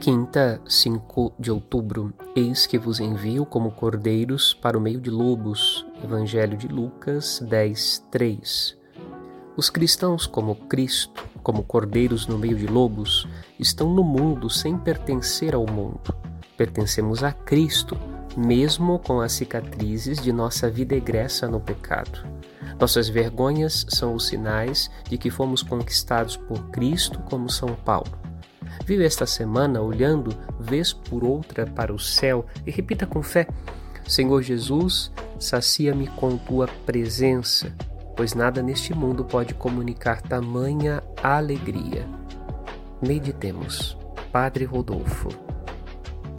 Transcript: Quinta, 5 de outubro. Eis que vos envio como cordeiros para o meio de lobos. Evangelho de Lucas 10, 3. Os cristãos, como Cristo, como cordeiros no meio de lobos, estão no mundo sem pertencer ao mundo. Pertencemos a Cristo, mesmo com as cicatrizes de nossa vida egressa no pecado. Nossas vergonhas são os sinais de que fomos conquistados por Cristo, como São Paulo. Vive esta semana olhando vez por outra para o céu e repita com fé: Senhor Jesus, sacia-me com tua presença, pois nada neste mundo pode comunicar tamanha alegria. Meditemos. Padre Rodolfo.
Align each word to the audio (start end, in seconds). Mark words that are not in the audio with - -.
Quinta, 0.00 0.60
5 0.64 1.32
de 1.40 1.50
outubro. 1.50 2.14
Eis 2.36 2.68
que 2.68 2.78
vos 2.78 3.00
envio 3.00 3.44
como 3.44 3.72
cordeiros 3.72 4.54
para 4.54 4.78
o 4.78 4.80
meio 4.80 5.00
de 5.00 5.10
lobos. 5.10 5.84
Evangelho 6.02 6.56
de 6.56 6.68
Lucas 6.68 7.42
10, 7.44 8.06
3. 8.08 8.76
Os 9.56 9.68
cristãos, 9.68 10.24
como 10.24 10.54
Cristo, 10.54 11.26
como 11.42 11.64
cordeiros 11.64 12.28
no 12.28 12.38
meio 12.38 12.56
de 12.56 12.68
lobos, 12.68 13.26
estão 13.58 13.92
no 13.92 14.04
mundo 14.04 14.48
sem 14.48 14.78
pertencer 14.78 15.52
ao 15.52 15.66
mundo. 15.66 16.14
Pertencemos 16.56 17.24
a 17.24 17.32
Cristo, 17.32 17.98
mesmo 18.36 19.00
com 19.00 19.20
as 19.20 19.32
cicatrizes 19.32 20.22
de 20.22 20.32
nossa 20.32 20.70
vida 20.70 20.94
egressa 20.94 21.48
no 21.48 21.58
pecado. 21.58 22.24
Nossas 22.80 23.08
vergonhas 23.08 23.84
são 23.88 24.14
os 24.14 24.28
sinais 24.28 24.88
de 25.10 25.18
que 25.18 25.28
fomos 25.28 25.60
conquistados 25.60 26.36
por 26.36 26.70
Cristo, 26.70 27.18
como 27.28 27.50
São 27.50 27.74
Paulo. 27.74 28.27
Vive 28.88 29.04
esta 29.04 29.26
semana 29.26 29.82
olhando 29.82 30.34
vez 30.58 30.94
por 30.94 31.22
outra 31.22 31.66
para 31.66 31.92
o 31.92 31.98
céu 31.98 32.46
e 32.66 32.70
repita 32.70 33.04
com 33.04 33.22
fé: 33.22 33.46
Senhor 34.06 34.40
Jesus, 34.40 35.12
sacia-me 35.38 36.06
com 36.06 36.38
tua 36.38 36.66
presença, 36.86 37.70
pois 38.16 38.32
nada 38.32 38.62
neste 38.62 38.94
mundo 38.94 39.26
pode 39.26 39.52
comunicar 39.52 40.22
tamanha 40.22 41.02
alegria. 41.22 42.08
Meditemos. 43.06 43.94
Padre 44.32 44.64
Rodolfo. 44.64 45.28